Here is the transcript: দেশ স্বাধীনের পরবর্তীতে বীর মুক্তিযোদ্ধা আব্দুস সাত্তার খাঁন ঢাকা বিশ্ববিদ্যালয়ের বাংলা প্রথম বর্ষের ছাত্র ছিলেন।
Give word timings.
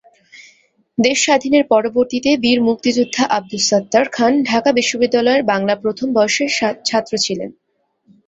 দেশ 0.97 1.17
স্বাধীনের 1.25 1.65
পরবর্তীতে 1.73 2.31
বীর 2.43 2.59
মুক্তিযোদ্ধা 2.61 3.23
আব্দুস 3.37 3.63
সাত্তার 3.69 4.05
খাঁন 4.11 4.33
ঢাকা 4.43 4.69
বিশ্ববিদ্যালয়ের 4.71 5.43
বাংলা 5.51 5.73
প্রথম 5.83 6.07
বর্ষের 6.17 6.49
ছাত্র 6.85 7.13
ছিলেন। 7.25 7.49